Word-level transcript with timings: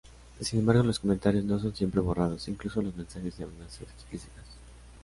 Sin 0.39 0.59
embargo 0.61 0.81
los 0.81 0.97
comentarios 0.97 1.43
no 1.45 1.59
son 1.59 1.75
siempre 1.75 2.01
borrados, 2.01 2.47
incluso 2.47 2.81
los 2.81 2.95
mensajes 2.95 3.37
de 3.37 3.43
amenazas 3.43 3.81
explícitas. 3.83 4.47